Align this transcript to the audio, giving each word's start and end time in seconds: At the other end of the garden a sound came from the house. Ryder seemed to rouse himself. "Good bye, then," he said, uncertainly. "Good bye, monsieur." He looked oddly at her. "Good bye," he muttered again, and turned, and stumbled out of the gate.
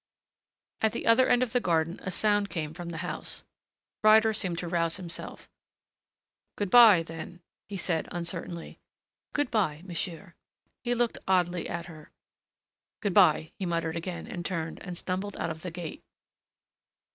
At 0.81 0.93
the 0.93 1.05
other 1.05 1.29
end 1.29 1.43
of 1.43 1.53
the 1.53 1.59
garden 1.59 1.99
a 2.01 2.09
sound 2.09 2.49
came 2.49 2.73
from 2.73 2.89
the 2.89 3.05
house. 3.05 3.43
Ryder 4.03 4.33
seemed 4.33 4.57
to 4.57 4.67
rouse 4.67 4.95
himself. 4.97 5.47
"Good 6.55 6.71
bye, 6.71 7.03
then," 7.03 7.39
he 7.69 7.77
said, 7.77 8.07
uncertainly. 8.11 8.79
"Good 9.33 9.51
bye, 9.51 9.83
monsieur." 9.85 10.33
He 10.83 10.95
looked 10.95 11.19
oddly 11.27 11.69
at 11.69 11.85
her. 11.85 12.09
"Good 13.01 13.13
bye," 13.13 13.51
he 13.59 13.67
muttered 13.67 13.95
again, 13.95 14.25
and 14.25 14.43
turned, 14.43 14.81
and 14.81 14.97
stumbled 14.97 15.37
out 15.37 15.51
of 15.51 15.61
the 15.61 15.69
gate. 15.69 16.03